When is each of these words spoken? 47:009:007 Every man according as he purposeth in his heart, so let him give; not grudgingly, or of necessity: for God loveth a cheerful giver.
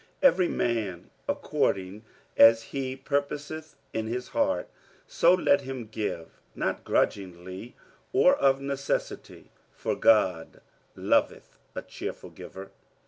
47:009:007 0.23 0.23
Every 0.31 0.47
man 0.47 1.09
according 1.27 2.05
as 2.35 2.63
he 2.63 2.95
purposeth 2.95 3.75
in 3.93 4.07
his 4.07 4.29
heart, 4.29 4.67
so 5.05 5.31
let 5.35 5.61
him 5.61 5.85
give; 5.85 6.41
not 6.55 6.83
grudgingly, 6.83 7.75
or 8.11 8.35
of 8.35 8.59
necessity: 8.59 9.51
for 9.75 9.95
God 9.95 10.61
loveth 10.95 11.55
a 11.75 11.83
cheerful 11.83 12.31
giver. 12.31 12.71